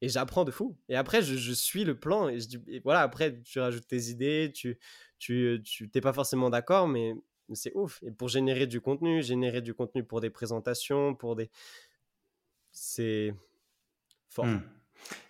[0.00, 0.78] et j'apprends de fou.
[0.88, 2.28] Et après, je, suis le plan.
[2.28, 4.78] Et, je dis, voilà, après, tu rajoutes tes idées, tu
[5.18, 5.62] tu,
[5.92, 7.14] t'es pas forcément d'accord, mais
[7.54, 8.00] c'est ouf.
[8.04, 11.50] Et pour générer du contenu, générer du contenu pour des présentations, pour des...
[12.70, 13.34] C'est
[14.28, 14.46] fort.
[14.46, 14.62] Mmh.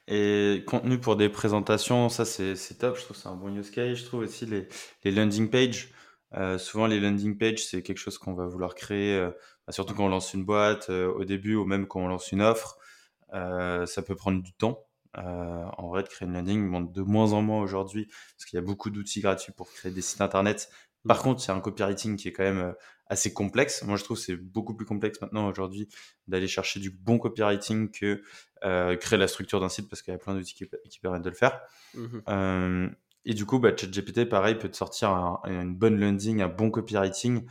[0.09, 3.99] Et contenu pour des présentations, ça c'est top, je trouve c'est un bon use case.
[3.99, 4.69] Je trouve aussi les,
[5.05, 5.93] les landing pages.
[6.35, 9.31] Euh, souvent les landing pages, c'est quelque chose qu'on va vouloir créer, euh,
[9.67, 12.31] bah, surtout quand on lance une boîte euh, au début ou même quand on lance
[12.33, 12.79] une offre.
[13.33, 14.87] ça peut prendre du temps.
[15.15, 18.63] en vrai, de créer une landing, bon, de moins en moins aujourd'hui, parce qu'il y
[18.63, 20.69] a beaucoup d'outils gratuits pour créer des sites internet.
[21.07, 22.75] Par contre, c'est un copywriting qui est quand même
[23.09, 23.83] assez complexe.
[23.83, 25.89] Moi, je trouve que c'est beaucoup plus complexe maintenant aujourd'hui
[26.27, 28.23] d'aller chercher du bon copywriting que
[28.65, 31.31] euh, créer la structure d'un site parce qu'il y a plein d'outils qui, permettent de
[31.31, 31.61] le faire.
[31.95, 32.89] Mmh euh,
[33.29, 37.45] et du coup, bah, ChatGPT, pareil, peut te sortir une bonne landing, un bon copywriting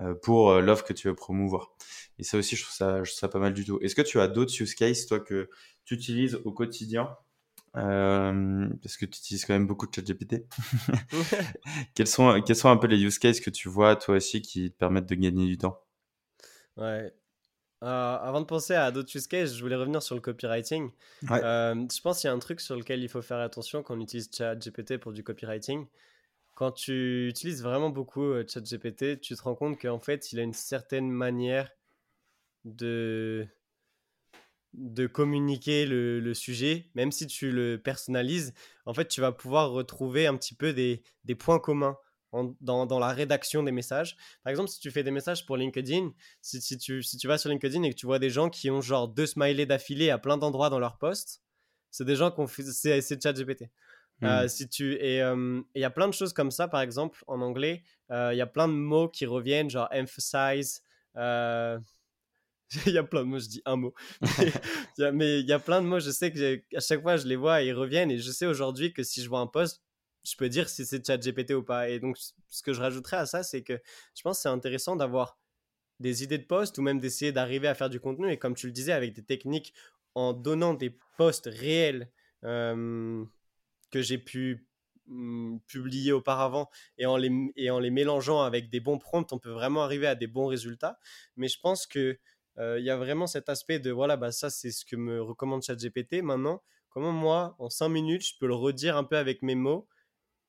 [0.00, 1.70] euh, pour l'offre que tu veux promouvoir.
[2.18, 3.78] Et ça aussi, je trouve ça, je trouve ça pas mal du tout.
[3.80, 5.48] Est-ce que tu as d'autres use cases, toi, que
[5.84, 7.16] tu utilises au quotidien
[7.72, 10.46] parce que tu utilises quand même beaucoup de ChatGPT.
[11.94, 14.70] quels, sont, quels sont un peu les use cases que tu vois toi aussi qui
[14.72, 15.80] te permettent de gagner du temps?
[16.76, 17.12] Ouais.
[17.80, 20.90] avant de penser à d'autres use cases, je voulais revenir sur le copywriting.
[21.22, 24.00] je pense qu'il y a un truc sur lequel il faut faire attention quand on
[24.00, 25.86] utilise ChatGPT pour du copywriting.
[26.54, 30.52] Quand tu utilises vraiment beaucoup ChatGPT, tu te rends compte qu'en fait, il a une
[30.52, 31.70] certaine manière
[32.64, 33.48] de
[34.74, 38.54] de communiquer le, sujet, même si tu le personnalises,
[38.86, 41.02] en fait, tu vas pouvoir retrouver un petit peu des,
[41.38, 41.96] points communs
[42.60, 44.16] dans, la rédaction des messages.
[44.44, 47.50] Par exemple, si tu fais des messages pour LinkedIn, si, tu, si tu vas sur
[47.50, 50.38] LinkedIn et que tu vois des gens qui ont genre deux smileys d'affilée à plein
[50.38, 51.42] d'endroits dans leur post,
[51.90, 53.64] c'est des gens qui ont fait, c'est, ChatGPT.
[54.22, 54.48] Euh, hmm.
[54.48, 57.82] si tu et il y a plein de choses comme ça par exemple en anglais
[58.10, 60.82] euh, il y a plein de mots qui reviennent genre emphasize
[61.16, 61.78] euh,
[62.86, 63.94] il y a plein de mots, je dis un mot.
[65.12, 67.36] mais il y a plein de mots, je sais que à chaque fois je les
[67.36, 68.10] vois, ils reviennent.
[68.10, 69.82] Et je sais aujourd'hui que si je vois un post,
[70.24, 71.88] je peux dire si c'est ChatGPT ou pas.
[71.88, 72.16] Et donc,
[72.48, 73.80] ce que je rajouterais à ça, c'est que
[74.14, 75.38] je pense que c'est intéressant d'avoir
[75.98, 78.30] des idées de posts ou même d'essayer d'arriver à faire du contenu.
[78.30, 79.74] Et comme tu le disais, avec des techniques
[80.14, 82.10] en donnant des posts réels
[82.42, 84.66] que j'ai pu
[85.06, 89.38] mmh, publier auparavant et en, les, et en les mélangeant avec des bons prompts, on
[89.38, 90.98] peut vraiment arriver à des bons résultats.
[91.36, 92.18] Mais je pense que
[92.58, 95.62] il y a vraiment cet aspect de voilà, bah, ça c'est ce que me recommande
[95.62, 96.22] ChatGPT.
[96.22, 99.88] Maintenant, comment moi, en 5 minutes, je peux le redire un peu avec mes mots?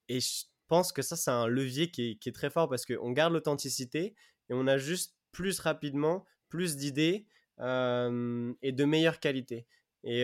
[0.09, 3.33] Et je pense que ça, c'est un levier qui est, très fort parce qu'on garde
[3.33, 4.15] l'authenticité
[4.49, 7.27] et on a juste plus rapidement plus d'idées
[7.59, 9.67] et de meilleure qualité.
[10.03, 10.23] Et,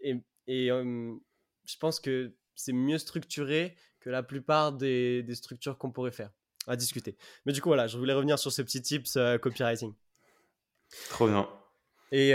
[0.00, 6.12] et, je pense que c'est mieux structuré que la plupart des, des structures qu'on pourrait
[6.12, 6.30] faire
[6.66, 7.16] à discuter.
[7.44, 9.94] Mais du coup, voilà, je voulais revenir sur ce petit tips copywriting.
[11.10, 11.48] Trop bien.
[12.12, 12.34] Et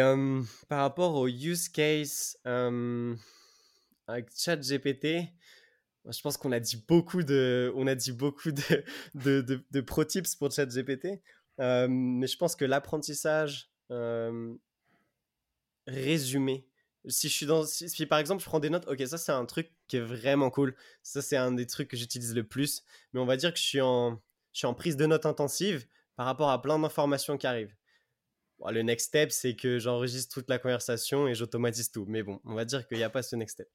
[0.67, 5.31] par rapport au use case avec ChatGPT,
[6.05, 8.83] je pense qu'on a dit beaucoup de, on a dit beaucoup de,
[9.15, 11.21] de, de, pro tips pour ChatGPT,
[11.57, 13.71] mais je pense que l'apprentissage
[15.87, 16.67] résumé,
[17.07, 19.45] si je suis dans, si, par exemple je prends des notes, ok, ça c'est un
[19.45, 22.83] truc qui est vraiment cool, ça c'est un des trucs que j'utilise le plus,
[23.13, 24.21] mais on va dire que je suis en,
[24.53, 27.75] je suis en prise de notes intensive par rapport à plein d'informations qui arrivent
[28.69, 32.05] le next step, c'est que j'enregistre toute la conversation et j'automatise tout.
[32.07, 33.69] Mais bon, on va dire qu'il n'y a pas ce next step.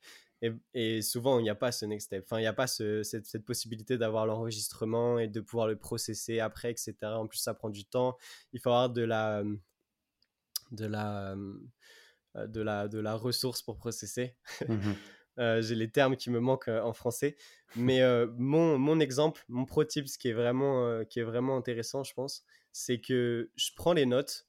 [0.74, 2.24] Et, souvent, il n'y a pas ce next step.
[2.26, 6.70] Enfin, il n'y a pas cette, possibilité d'avoir l'enregistrement et de pouvoir le processer après,
[6.70, 6.94] etc.
[7.02, 8.16] En plus, ça prend du temps.
[8.52, 9.42] Il faut avoir de la,
[10.72, 11.34] de la,
[12.36, 14.36] euh, de la, de la ressource pour processer.
[14.68, 14.92] Mmh
[15.38, 17.36] euh, j'ai les termes qui me manquent euh, en français.
[17.74, 18.00] Mais
[18.36, 22.44] mon, mon, exemple, mon pro tip, qui est vraiment, qui est vraiment intéressant, je pense,
[22.72, 24.45] c'est que je prends les notes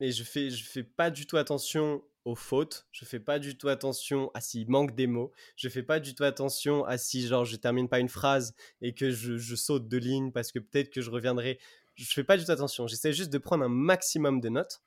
[0.00, 3.56] et je fais, je fais pas du tout attention aux fautes, je fais pas du
[3.56, 7.26] tout attention à s'il manque des mots, je fais pas du tout attention à si
[7.26, 10.58] genre je termine pas une phrase et que je, je saute de lignes parce que
[10.58, 11.58] peut-être que je reviendrai.
[11.94, 14.82] Je fais pas du tout attention, j'essaie juste de prendre un maximum de notes.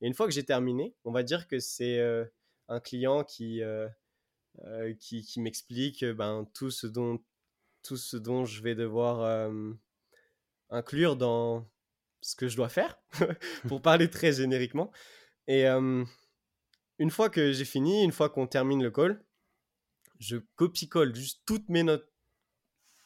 [0.00, 2.24] Et une fois que j'ai terminé, on va dire que c'est euh,
[2.68, 3.88] un client qui, euh,
[4.64, 7.22] euh, qui, qui m'explique ben, tout, ce dont,
[7.82, 9.50] tout ce dont je vais devoir
[10.70, 11.66] inclure dans,
[12.26, 12.98] ce que je dois faire,
[13.68, 14.90] pour parler très génériquement.
[15.46, 19.22] Et une fois que j'ai fini, une fois qu'on termine le call,
[20.18, 22.10] je copie-colle juste toutes mes notes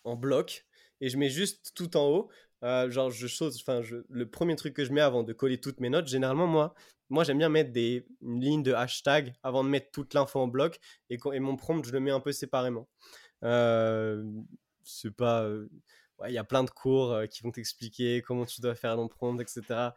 [0.05, 0.65] en bloc
[1.03, 2.31] et je mets juste tout en haut.
[2.63, 5.91] genre, je chose, enfin, le premier truc que je mets avant de coller toutes mes
[5.91, 6.75] notes, généralement, moi,
[7.11, 10.49] moi j'aime bien mettre des, une ligne de hashtag avant de mettre toute l'info en
[10.49, 10.81] bloc
[11.11, 12.89] et, et, mon prompt, je le mets un peu séparément.
[13.43, 15.47] c'est pas
[16.29, 19.41] il y a plein de cours euh, qui vont t'expliquer comment tu dois faire prompt,
[19.41, 19.91] etc.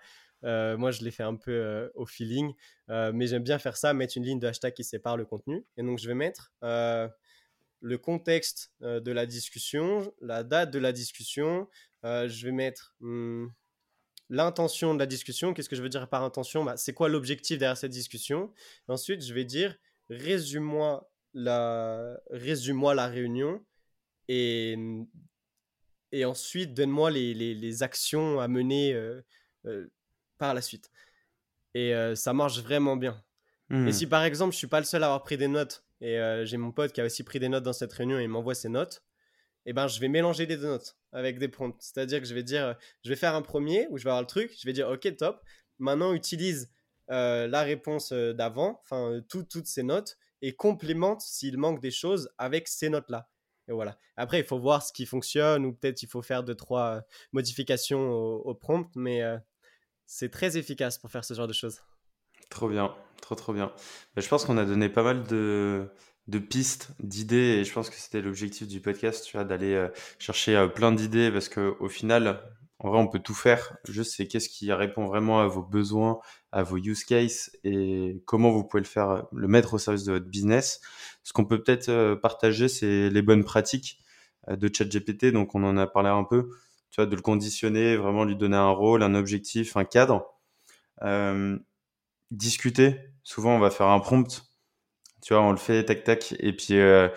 [0.44, 2.54] Euh, moi, je l'ai fait un peu euh, au feeling,
[2.88, 5.66] mais j'aime bien faire ça, mettre une ligne de hashtag qui sépare le contenu.
[5.78, 11.68] Et donc, je vais mettre le contexte de la discussion, la date de la discussion.
[12.04, 13.48] je vais mettre hmm,
[14.30, 15.54] l'intention de la discussion.
[15.54, 16.64] Qu'est-ce que je veux dire par intention?
[16.64, 18.52] Bah, C'est quoi l'objectif derrière cette discussion?
[18.88, 19.76] Ensuite, je vais dire
[20.10, 23.64] résume-moi la, résume la réunion
[24.28, 24.78] et
[26.14, 29.22] et ensuite donne-moi les, les, actions à mener euh,
[29.66, 29.92] euh,
[30.38, 30.92] par la suite.
[31.74, 33.22] Et euh, ça marche vraiment bien.
[33.72, 33.92] Et mmh.
[33.92, 36.58] si par exemple je suis pas le seul à avoir pris des notes et j'ai
[36.58, 38.68] mon pote qui a aussi pris des notes dans cette réunion et il m'envoie ses
[38.68, 39.02] notes,
[39.66, 41.78] et eh ben je vais mélanger les deux notes avec des prompts.
[41.80, 44.28] C'est-à-dire que je vais dire, je vais faire un premier où je vais avoir le
[44.28, 45.42] truc, je vais dire ok top,
[45.80, 46.70] maintenant utilise
[47.08, 52.90] la réponse d'avant, enfin toutes ces notes et complémente s'il manque des choses avec ces
[52.90, 53.30] notes là.
[53.68, 53.98] Et voilà.
[54.18, 57.02] Après, il faut voir ce qui fonctionne ou peut-être il faut faire deux, trois euh,
[57.32, 59.38] modifications au, prompt, mais euh,
[60.06, 61.80] c'est très efficace pour faire ce genre de choses.
[62.50, 63.72] Trop bien, trop trop bien.
[64.16, 65.90] Bah, je pense qu'on a donné pas mal de,
[66.28, 69.90] de pistes, d'idées, et je pense que c'était l'objectif du podcast, tu vois, d'aller euh,
[70.20, 72.42] chercher plein d'idées parce qu'au final,
[72.84, 73.78] en vrai, on peut tout faire.
[73.86, 76.20] Juste, c'est qu'est-ce qui répond vraiment à vos besoins,
[76.52, 80.12] à vos use cases et comment vous pouvez le faire, le mettre au service de
[80.12, 80.82] votre business.
[81.24, 84.00] Ce qu'on peut peut-être euh, partager, c'est les bonnes pratiques
[84.50, 85.28] euh, de ChatGPT.
[85.28, 86.50] Donc, on en a parlé un peu.
[86.92, 90.26] Tu vois, de le conditionner, vraiment lui donner un rôle, un objectif, un cadre.
[91.04, 91.58] Euh,
[92.32, 93.00] discuter.
[93.24, 94.44] Souvent, on va faire un prompt.
[95.22, 97.08] Tu vois, on le fait tac tac et puis euh,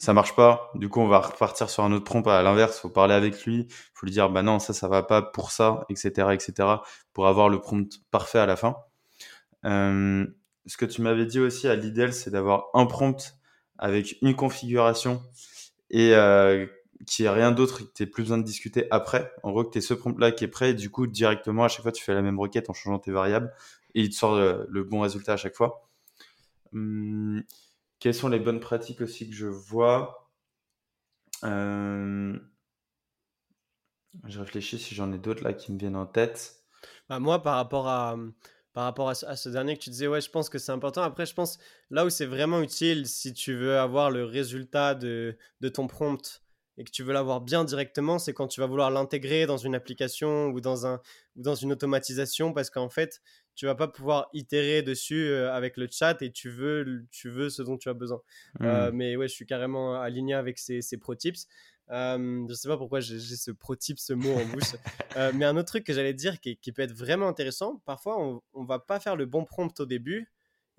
[0.00, 0.70] ça marche pas.
[0.74, 2.26] Du coup, on va repartir sur un autre prompt.
[2.26, 3.68] À l'inverse, faut parler avec lui.
[3.94, 6.68] Faut lui dire, bah non, ça, ça va pas pour ça, etc., etc.,
[7.12, 8.76] pour avoir le prompt parfait à la fin.
[9.66, 10.26] Euh,
[10.66, 13.36] ce que tu m'avais dit aussi à l'idéal, c'est d'avoir un prompt
[13.78, 15.22] avec une configuration
[15.90, 16.66] et euh,
[17.06, 19.30] qui est rien d'autre, que tu plus besoin de discuter après.
[19.42, 21.82] En gros, que tu ce prompt-là qui est prêt, et du coup, directement, à chaque
[21.82, 23.52] fois, tu fais la même requête en changeant tes variables,
[23.94, 25.88] et il te sort le, bon résultat à chaque fois.
[26.72, 27.42] Hum,
[28.00, 30.30] quelles sont les bonnes pratiques aussi que je vois?
[31.44, 32.38] Euh,
[34.26, 36.56] Je réfléchis si j'en ai d'autres là qui me viennent en tête.
[37.08, 38.16] Bah moi, par rapport à,
[38.72, 41.02] par rapport à ce, dernier que tu disais, ouais, je pense que c'est important.
[41.02, 41.58] Après, je pense
[41.90, 46.42] là où c'est vraiment utile, si tu veux avoir le résultat de, de ton prompt
[46.76, 49.74] et que tu veux l'avoir bien directement, c'est quand tu vas vouloir l'intégrer dans une
[49.74, 51.00] application ou dans, un,
[51.36, 53.20] ou dans une automatisation parce qu'en fait,
[53.54, 57.50] tu vas pas pouvoir itérer dessus euh, avec le chat et tu veux, tu veux
[57.50, 58.20] ce dont tu as besoin.
[58.62, 58.94] Euh, mmh.
[58.96, 61.46] mais ouais, je suis carrément aligné avec ces, ces pro tips.
[61.90, 64.74] Euh, je sais pas pourquoi j'ai ce pro tip, ce mot en bouche.
[65.34, 68.42] mais un autre truc que j'allais dire qui, qui, peut être vraiment intéressant, parfois on,
[68.52, 70.30] on va pas faire le bon prompt au début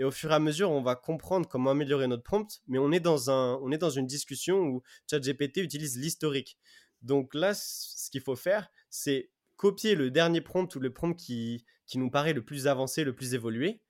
[0.01, 2.91] et au fur et à mesure, on va comprendre comment améliorer notre prompt, mais on
[2.91, 6.57] est dans, un, on est dans une discussion où ChatGPT utilise l'historique.
[7.03, 11.65] Donc là, ce qu'il faut faire, c'est copier le dernier prompt ou le prompt qui,
[11.91, 13.81] qui nous paraît le plus avancé, le plus évolué,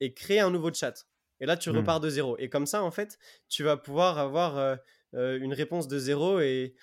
[0.00, 1.06] et créer un nouveau chat.
[1.40, 1.78] Et là, tu hmm.
[1.78, 2.36] repars de zéro.
[2.38, 4.76] Et comme ça, en fait, tu vas pouvoir avoir euh,
[5.14, 6.40] euh, une réponse de zéro.
[6.40, 6.74] Et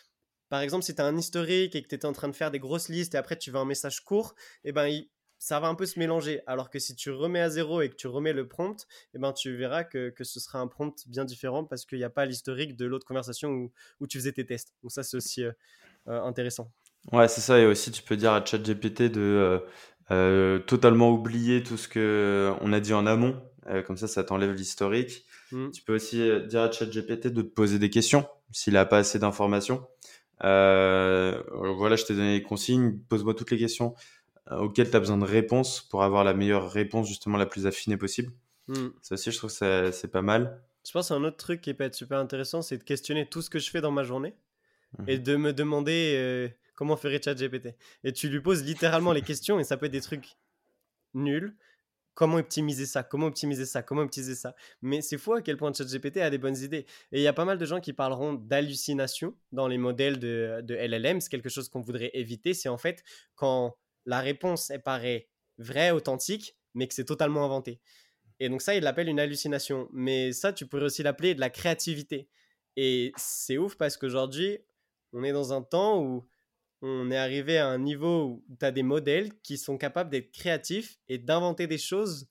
[0.50, 2.50] par exemple, si tu as un historique et que tu étais en train de faire
[2.50, 4.34] des grosses listes et après tu veux un message court,
[4.64, 6.42] et eh ben, il, ça va un peu se mélanger.
[6.48, 9.32] Alors que si tu remets à zéro et que tu remets le prompt, eh ben,
[9.32, 12.26] tu verras que, que ce sera un prompt bien différent parce qu'il n'y a pas
[12.26, 14.74] l'historique de l'autre conversation où, où, tu faisais tes tests.
[14.82, 15.52] Donc ça, c'est aussi euh,
[16.08, 16.72] intéressant.
[17.12, 17.60] Ouais, c'est ça.
[17.60, 19.62] Et aussi, tu peux dire à ChatGPT de
[20.10, 23.42] totalement oublier tout ce qu'on a dit en amont.
[23.86, 25.26] comme ça, ça t'enlève l'historique.
[25.52, 25.72] Mmh.
[25.72, 29.20] Tu peux aussi dire à ChatGPT de te poser des questions s'il n'a pas assez
[29.20, 29.86] d'informations.
[30.42, 33.00] voilà, je t'ai donné les consignes.
[33.10, 33.96] Pose-moi toutes les questions
[34.52, 37.66] euh, auquel tu as besoin de réponses pour avoir la meilleure réponse, justement la plus
[37.66, 38.34] affinée possible.
[38.68, 38.89] Hmm.
[39.02, 40.62] Ça aussi, je trouve que c'est pas mal.
[40.86, 43.50] Je pense un autre truc qui peut être super intéressant, c'est de questionner tout ce
[43.50, 44.34] que je fais dans ma journée
[45.08, 45.24] et mhm.
[45.24, 47.76] de me demander euh, comment ferait ChatGPT?
[48.04, 50.36] Et tu lui poses littéralement les questions et ça peut être des trucs
[51.14, 51.56] nuls.
[52.16, 53.02] Comment optimiser ça?
[53.02, 53.82] Comment optimiser ça?
[53.82, 54.56] Comment optimiser ça?
[54.84, 56.86] Mais c'est fou à quel point ChatGPT a des bonnes idées.
[57.12, 60.62] Et il y a pas mal de gens qui parleront d'hallucination dans les modèles de,
[60.62, 61.22] de LLM.
[61.22, 62.54] C'est quelque chose qu'on voudrait éviter.
[62.54, 63.04] C'est en fait
[63.36, 67.80] quand la réponse, elle paraît vraie, authentique, mais que c'est totalement inventé.
[68.40, 69.90] Et donc ça, il l'appelle une hallucination.
[69.92, 72.30] Mais ça, tu pourrais aussi l'appeler de la créativité.
[72.76, 74.60] Et c'est ouf parce qu'aujourd'hui,
[75.14, 76.28] on est dans un temps où
[76.84, 80.32] on est arrivé à un niveau où tu as des modèles qui sont capables d'être
[80.32, 82.28] créatifs et d'inventer des choses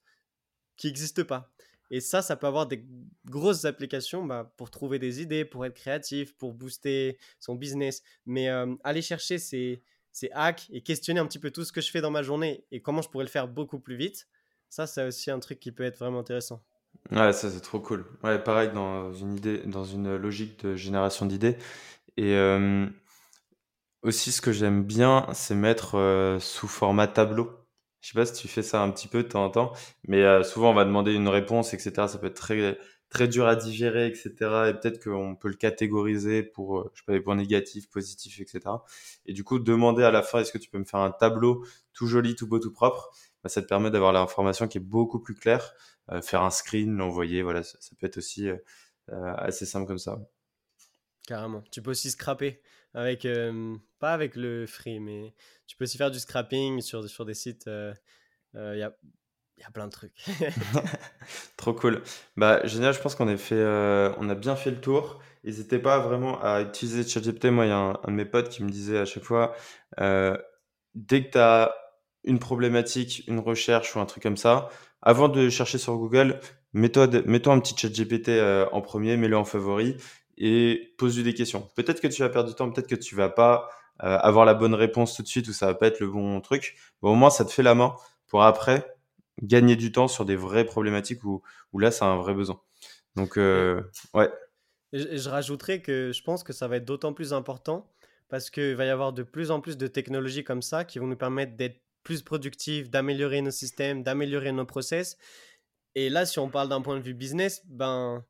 [0.76, 1.50] qui n'existent pas.
[1.90, 2.84] Et ça, ça peut avoir des
[3.24, 8.02] grosses applications bah, pour trouver des idées, pour être créatif, pour booster son business.
[8.26, 11.80] Mais euh, aller chercher ces, c'est hack et questionner un petit peu tout ce que
[11.80, 14.28] je fais dans ma journée et comment je pourrais le faire beaucoup plus vite.
[14.68, 16.62] Ça, c'est aussi un truc qui peut être vraiment intéressant.
[17.10, 18.04] Ouais, ça c'est trop cool.
[18.22, 21.56] Ouais, pareil dans une idée, dans une logique de génération d'idées.
[22.16, 22.86] Et euh,
[24.02, 27.50] aussi, ce que j'aime bien, c'est mettre euh, sous format tableau.
[28.00, 29.72] Je sais pas si tu fais ça un petit peu de temps en temps,
[30.08, 32.08] mais euh, souvent on va demander une réponse, etc.
[32.08, 32.78] Ça peut être très
[33.10, 34.32] très dur à digérer, etc.
[34.68, 38.40] Et peut-être qu'on peut le catégoriser pour, euh, je sais pas, des points négatifs, positifs,
[38.40, 38.60] etc.
[39.26, 41.64] Et du coup, demander à la fin, est-ce que tu peux me faire un tableau
[41.92, 43.10] tout joli, tout beau, tout propre?
[43.44, 45.74] Bah, Ça te permet d'avoir l'information qui est beaucoup plus claire.
[46.22, 48.48] Faire un screen, l'envoyer, voilà, ça, peut être aussi
[49.08, 50.18] assez simple comme ça.
[51.26, 51.62] Carrément.
[51.70, 52.60] Tu peux aussi scraper
[52.94, 53.26] avec,
[53.98, 55.34] pas avec le free, mais
[55.66, 57.68] tu peux aussi faire du scrapping sur, sur des sites.
[58.54, 58.92] Il y a
[59.62, 60.12] y a plein de trucs.
[61.56, 62.02] Trop cool.
[62.36, 65.20] Bah, génial, je pense qu'on euh, a bien fait le tour.
[65.44, 67.46] N'hésitez pas vraiment à utiliser ChatGPT.
[67.46, 69.54] Moi, il y a un, de mes potes qui me disait à chaque fois
[70.00, 70.36] euh,
[70.94, 71.74] dès que tu as
[72.24, 74.68] une problématique, une recherche ou un truc comme ça,
[75.00, 76.38] avant de chercher sur Google,
[76.72, 79.96] mets-toi mets un petit ChatGPT euh, en premier, mets-le en favori
[80.44, 81.70] et pose-lui des questions.
[81.76, 84.74] Peut-être que tu vas perdre du temps, peut-être que tu vas pas avoir la bonne
[84.74, 86.74] réponse tout de suite ou ça va pas être le bon truc.
[87.00, 87.94] Bon, au moins, ça te fait la main
[88.26, 88.96] pour après
[89.40, 92.60] gagner du temps sur des vraies problématiques où, où là, c'est un vrai besoin.
[93.14, 93.80] Donc, euh,
[94.14, 94.28] ouais.
[94.92, 97.88] je, je rajouterais que je pense que ça va être d'autant plus important
[98.28, 101.06] parce qu'il va y avoir de plus en plus de technologies comme ça qui vont
[101.06, 105.16] nous permettre d'être plus productifs, d'améliorer nos systèmes, d'améliorer nos process.
[105.94, 108.24] Et là, si on parle d'un point de vue business, ben,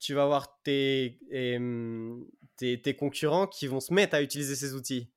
[0.00, 1.20] tu vas avoir tes,
[2.56, 5.12] tes, tes, concurrents qui vont se mettre à utiliser ces outils.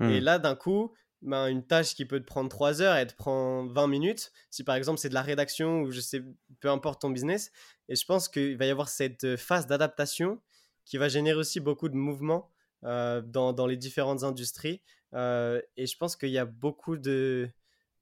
[0.00, 0.24] Et hmm.
[0.24, 3.66] là, d'un coup, ben, une tâche qui peut te prendre 3 heures, elle te prend
[3.66, 4.32] 20 minutes.
[4.50, 6.22] Si par exemple c'est de la rédaction ou je sais,
[6.60, 7.50] peu importe ton business.
[7.88, 10.40] Et je pense qu'il va y avoir cette phase d'adaptation
[10.84, 12.50] qui va générer aussi beaucoup de mouvements
[12.84, 14.82] euh, dans, dans, les différentes industries.
[15.14, 17.48] Euh, et je pense qu'il y a beaucoup de,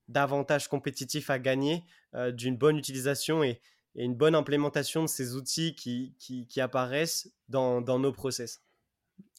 [0.09, 1.85] d'avantages compétitifs à gagner
[2.33, 3.61] d'une bonne utilisation et,
[3.95, 8.63] et, une bonne implémentation de ces outils qui, qui, apparaissent dans, dans nos process.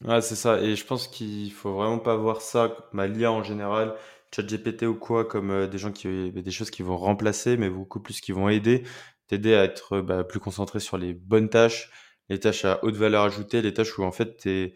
[0.04, 0.62] Ouais, c'est ça.
[0.62, 3.96] Et je pense qu'il faut vraiment pas voir ça, bah, l'IA en général,
[4.34, 8.00] ChatGPT ou quoi, comme euh, des gens qui, des choses qui vont remplacer, mais beaucoup
[8.00, 8.84] plus qui vont aider,
[9.28, 11.92] t'aider à être bah, plus concentré sur les bonnes tâches,
[12.30, 14.74] les tâches à haute valeur ajoutée, les tâches où en fait t'es,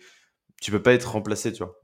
[0.62, 1.80] tu peux pas être remplacé, tu vois.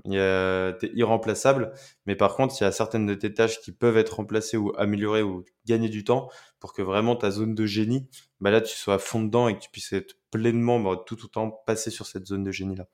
[0.79, 1.73] T'es irremplaçable,
[2.05, 4.73] mais par contre, il y a certaines de tes tâches qui peuvent être remplacées ou
[4.77, 8.09] améliorées ou gagner du temps pour que vraiment ta zone de génie,
[8.39, 11.23] bah là, tu sois à fond dedans et que tu puisses être pleinement, bah, tout
[11.23, 12.87] autant passer sur cette zone de génie là.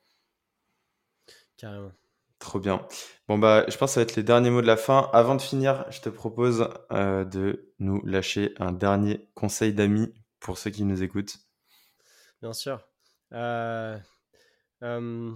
[1.57, 1.91] Carrément.
[2.39, 2.87] Trop bien.
[3.27, 5.11] Bon, bah, je pense que ça va être les derniers mots de la fin.
[5.13, 10.57] Avant de finir, je te propose euh, de nous lâcher un dernier conseil d'amis pour
[10.57, 11.37] ceux qui nous écoutent.
[12.41, 12.81] Bien sûr.
[13.33, 13.95] Euh,
[14.81, 15.31] euh,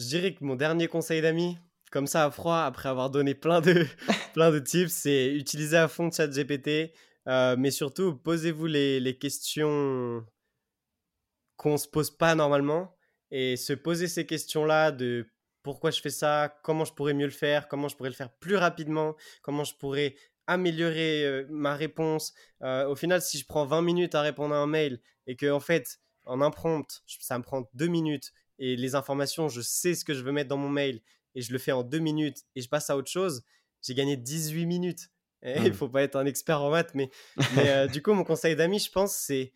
[0.00, 1.58] je dirais que mon dernier conseil d'amis,
[1.90, 3.86] comme ça à froid, après avoir donné plein de,
[4.32, 6.92] plein de tips, c'est utiliser à fond ChatGPT,
[7.28, 10.24] euh, mais surtout posez-vous les, les questions
[11.56, 12.96] qu'on ne se pose pas normalement
[13.30, 15.28] et se poser ces questions-là de
[15.62, 18.32] pourquoi je fais ça, comment je pourrais mieux le faire, comment je pourrais le faire
[18.38, 20.14] plus rapidement, comment je pourrais
[20.46, 22.32] améliorer euh, ma réponse.
[22.62, 25.50] Euh, au final, si je prends 20 minutes à répondre à un mail et que
[25.50, 29.94] en fait, en un prompt, ça me prend 2 minutes et les informations, je sais
[29.94, 31.00] ce que je veux mettre dans mon mail
[31.34, 33.42] et je le fais en 2 minutes et je passe à autre chose,
[33.82, 35.10] j'ai gagné 18 minutes.
[35.42, 35.72] Il ne mmh.
[35.72, 37.10] faut pas être un expert en maths, mais,
[37.58, 39.52] euh, du coup, mon conseil d'amis, je pense, c'est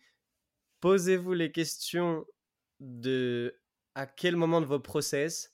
[0.81, 2.25] posez-vous les questions
[2.79, 3.55] de
[3.93, 5.53] à quel moment de vos process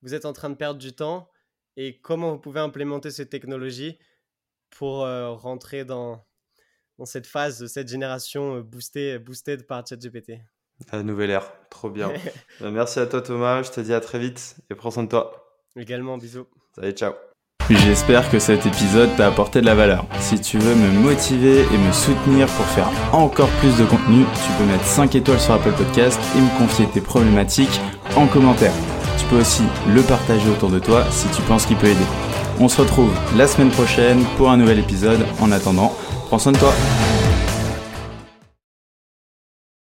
[0.00, 1.28] vous êtes en train de perdre du temps
[1.76, 3.98] et comment vous pouvez implémenter cette technologie
[4.70, 6.24] pour euh, rentrer dans,
[6.98, 10.40] dans cette phase cette génération euh, boostée, boosted par ChatGPT.
[10.92, 12.10] La nouvelle ère, trop bien.
[12.60, 15.08] Bah, merci à toi Thomas, je te dis à très vite et prends soin de
[15.08, 15.56] toi.
[15.76, 16.46] Également, bisous.
[16.74, 17.12] Salut, ciao.
[17.70, 20.04] J'espère que cet épisode t'a apporté de la valeur.
[20.20, 24.52] Si tu veux me motiver et me soutenir pour faire encore plus de contenu, tu
[24.58, 27.80] peux mettre 5 étoiles sur Apple Podcast et me confier tes problématiques
[28.16, 28.72] en commentaire.
[29.18, 32.06] Tu peux aussi le partager autour de toi si tu penses qu'il peut aider.
[32.60, 35.24] On se retrouve la semaine prochaine pour un nouvel épisode.
[35.40, 35.94] En attendant,
[36.26, 36.72] prends soin de toi.